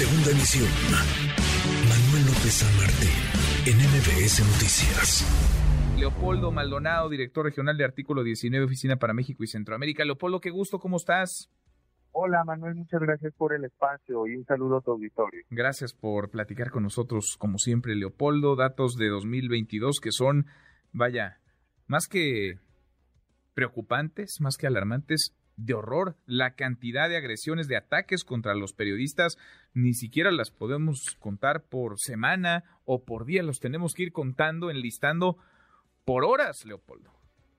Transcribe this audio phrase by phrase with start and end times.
[0.00, 0.66] Segunda emisión.
[1.86, 3.12] Manuel López San Martín,
[3.66, 5.26] en MBS Noticias.
[5.98, 10.06] Leopoldo Maldonado, director regional de Artículo 19, Oficina para México y Centroamérica.
[10.06, 11.50] Leopoldo, qué gusto, ¿cómo estás?
[12.12, 15.44] Hola Manuel, muchas gracias por el espacio y un saludo a tu auditorio.
[15.50, 18.56] Gracias por platicar con nosotros, como siempre, Leopoldo.
[18.56, 20.46] Datos de 2022 que son,
[20.92, 21.40] vaya,
[21.86, 22.58] más que
[23.52, 26.16] preocupantes, más que alarmantes, de horror.
[26.26, 29.36] La cantidad de agresiones, de ataques contra los periodistas,
[29.74, 34.70] ni siquiera las podemos contar por semana o por día, los tenemos que ir contando,
[34.70, 35.36] enlistando
[36.04, 37.12] por horas, Leopoldo.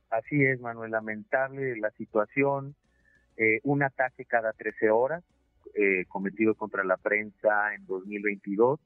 [0.10, 2.76] Así es, Manuel, lamentable la situación.
[3.38, 5.24] Eh, un ataque cada 13 horas
[5.74, 8.80] eh, cometido contra la prensa en 2022,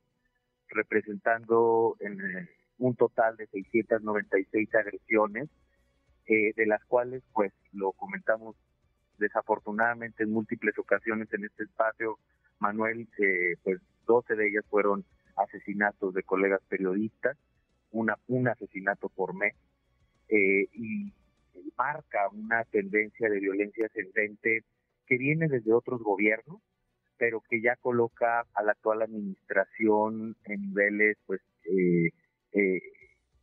[0.67, 5.49] representando en, eh, un total de 696 agresiones,
[6.27, 8.55] de las cuales, pues, lo comentamos
[9.19, 12.17] desafortunadamente en múltiples ocasiones en este espacio,
[12.59, 15.03] Manuel, eh, pues 12 de ellas fueron
[15.35, 17.37] asesinatos de colegas periodistas,
[17.91, 19.53] una, un asesinato por mes,
[20.29, 21.13] eh, y
[21.77, 24.63] marca una tendencia de violencia ascendente
[25.05, 26.61] que viene desde otros gobiernos,
[27.17, 32.11] pero que ya coloca a la actual administración en niveles pues eh,
[32.53, 32.81] eh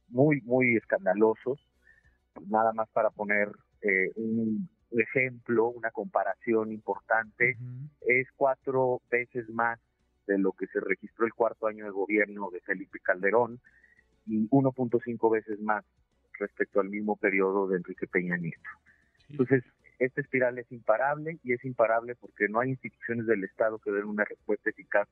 [0.09, 1.67] muy muy escandalosos.
[2.49, 3.49] Nada más para poner
[3.83, 4.69] eh, un
[5.01, 7.57] ejemplo, una comparación importante,
[8.01, 9.79] es cuatro veces más
[10.27, 13.61] de lo que se registró el cuarto año de gobierno de Felipe Calderón
[14.27, 15.85] y 1.5 veces más
[16.39, 18.71] respecto al mismo periodo de Enrique Peña Nieto.
[19.29, 19.65] Entonces,
[19.99, 24.05] esta espiral es imparable y es imparable porque no hay instituciones del Estado que den
[24.05, 25.09] una respuesta eficaz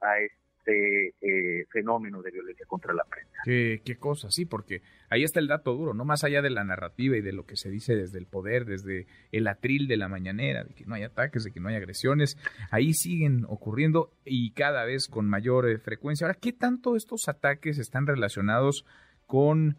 [0.00, 3.32] a este este eh, fenómeno de violencia contra la prensa.
[3.44, 6.64] ¿Qué, qué cosa, sí, porque ahí está el dato duro, no más allá de la
[6.64, 10.08] narrativa y de lo que se dice desde el poder, desde el atril de la
[10.08, 12.38] mañanera, de que no hay ataques, de que no hay agresiones,
[12.70, 16.26] ahí siguen ocurriendo y cada vez con mayor eh, frecuencia.
[16.26, 18.84] Ahora, ¿qué tanto estos ataques están relacionados
[19.26, 19.76] con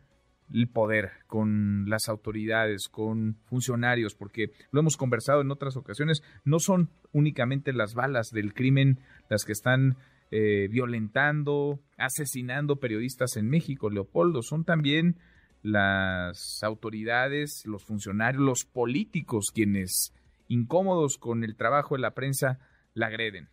[0.53, 6.59] el poder, con las autoridades, con funcionarios, porque lo hemos conversado en otras ocasiones, no
[6.59, 9.95] son únicamente las balas del crimen las que están
[10.35, 15.17] eh, violentando, asesinando periodistas en México, Leopoldo, son también
[15.61, 20.11] las autoridades, los funcionarios, los políticos quienes,
[20.47, 22.57] incómodos con el trabajo de la prensa,
[22.95, 23.47] la agreden.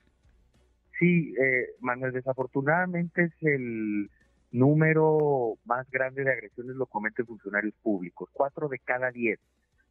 [0.98, 4.08] Sí, eh, Manuel, desafortunadamente es el
[4.50, 8.30] número más grande de agresiones lo cometen funcionarios públicos.
[8.32, 9.38] Cuatro de cada diez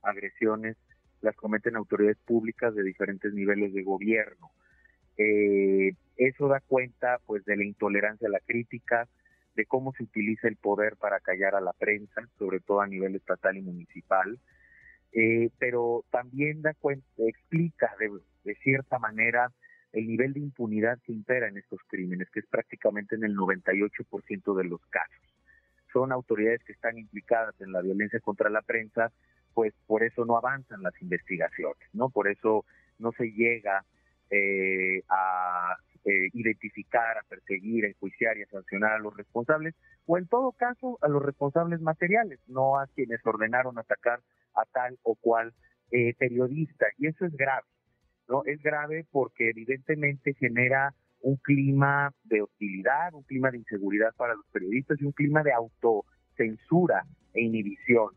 [0.01, 0.75] agresiones
[1.21, 4.50] las cometen autoridades públicas de diferentes niveles de gobierno.
[5.19, 9.07] Eh, eso da cuenta pues de la intolerancia a la crítica,
[9.56, 13.16] de cómo se utiliza el poder para callar a la prensa, sobre todo a nivel
[13.16, 14.40] estatal y municipal,
[15.12, 18.09] eh, pero también da cuenta, explica de,
[18.46, 19.52] de cierta manera
[19.91, 24.56] el nivel de impunidad que impera en estos crímenes, que es prácticamente en el 98%
[24.56, 25.36] de los casos.
[25.91, 29.12] Son autoridades que están implicadas en la violencia contra la prensa,
[29.53, 32.09] pues por eso no avanzan las investigaciones, ¿no?
[32.09, 32.63] Por eso
[33.00, 33.84] no se llega
[34.31, 35.75] eh, a
[36.06, 39.75] eh, identificar, a perseguir, a enjuiciar y a sancionar a los responsables,
[40.06, 44.22] o en todo caso a los responsables materiales, no a quienes ordenaron atacar
[44.56, 45.53] a tal o cual
[45.91, 46.88] eh, periodista.
[46.97, 47.68] Y eso es grave,
[48.28, 48.44] ¿no?
[48.45, 54.45] Es grave porque evidentemente genera un clima de hostilidad, un clima de inseguridad para los
[54.51, 57.03] periodistas y un clima de autocensura
[57.34, 58.09] e inhibición.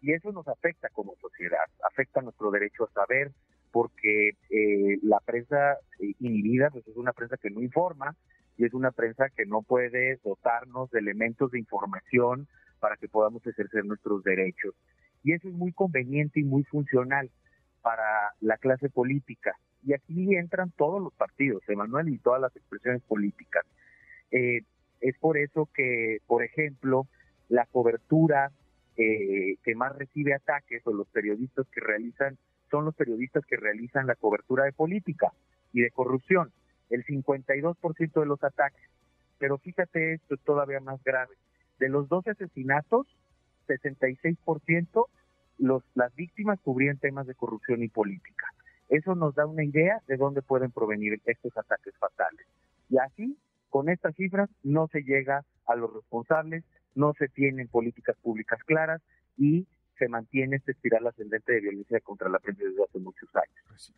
[0.00, 3.30] Y eso nos afecta como sociedad, afecta nuestro derecho a saber,
[3.70, 8.16] porque eh, la prensa eh, inhibida pues es una prensa que no informa
[8.56, 12.48] y es una prensa que no puede dotarnos de elementos de información
[12.80, 14.74] para que podamos ejercer nuestros derechos.
[15.22, 17.30] Y eso es muy conveniente y muy funcional
[17.82, 19.56] para la clase política.
[19.84, 23.64] Y aquí entran todos los partidos, Emanuel, y todas las expresiones políticas.
[24.30, 24.62] Eh,
[25.00, 27.06] es por eso que, por ejemplo,
[27.48, 28.50] la cobertura
[28.96, 32.36] que más recibe ataques o los periodistas que realizan
[32.70, 35.32] son los periodistas que realizan la cobertura de política
[35.72, 36.52] y de corrupción,
[36.90, 38.88] el 52% de los ataques.
[39.38, 41.34] Pero fíjate, esto es todavía más grave.
[41.78, 43.06] De los 12 asesinatos,
[43.68, 45.06] 66%
[45.58, 48.46] los, las víctimas cubrían temas de corrupción y política.
[48.88, 52.46] Eso nos da una idea de dónde pueden provenir estos ataques fatales.
[52.88, 53.36] Y así,
[53.68, 56.64] con estas cifras, no se llega a los responsables,
[56.94, 59.02] no se tienen políticas públicas claras
[59.36, 59.66] y
[59.98, 63.64] se mantiene esta espiral ascendente de violencia contra la prensa desde hace muchos años.
[63.66, 63.92] Pues,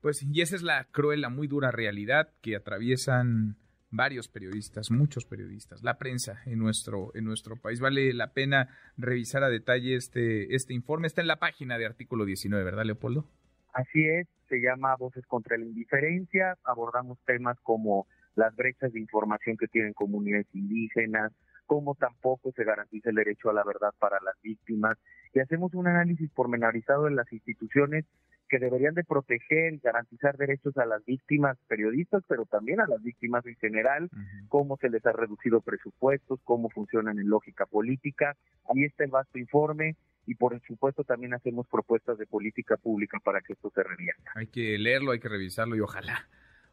[0.00, 3.56] pues y esa es la cruel, la muy dura realidad que atraviesan
[3.90, 7.80] varios periodistas, muchos periodistas, la prensa en nuestro, en nuestro país.
[7.80, 11.06] Vale la pena revisar a detalle este, este informe.
[11.06, 13.26] Está en la página de artículo 19, ¿verdad, Leopoldo?
[13.72, 19.56] Así es, se llama Voces contra la Indiferencia, abordamos temas como las brechas de información
[19.56, 21.32] que tienen comunidades indígenas,
[21.68, 24.96] cómo tampoco se garantiza el derecho a la verdad para las víctimas
[25.34, 28.06] y hacemos un análisis pormenorizado de las instituciones
[28.48, 33.02] que deberían de proteger y garantizar derechos a las víctimas periodistas, pero también a las
[33.02, 34.08] víctimas en general,
[34.48, 38.34] cómo se les ha reducido presupuestos, cómo funcionan en lógica política.
[38.70, 43.42] Ahí está el vasto informe y por supuesto también hacemos propuestas de política pública para
[43.42, 44.32] que esto se revierta.
[44.34, 46.26] Hay que leerlo, hay que revisarlo y ojalá,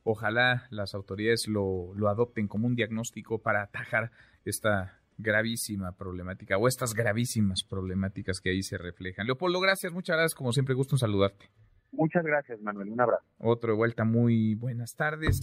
[0.06, 4.12] ojalá las autoridades lo, lo adopten como un diagnóstico para atajar
[4.50, 9.26] esta gravísima problemática o estas gravísimas problemáticas que ahí se reflejan.
[9.26, 11.50] Leopoldo, gracias, muchas gracias, como siempre, gusto en saludarte.
[11.92, 13.24] Muchas gracias, Manuel, un abrazo.
[13.40, 15.40] Otro de vuelta, muy buenas tardes.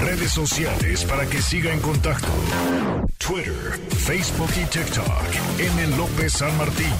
[0.00, 2.26] Redes sociales para que siga en contacto:
[3.18, 5.60] Twitter, Facebook y TikTok.
[5.60, 5.96] M.
[5.96, 6.92] López San Martín.